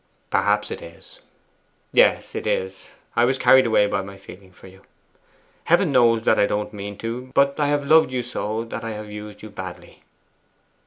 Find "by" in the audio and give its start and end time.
3.85-4.01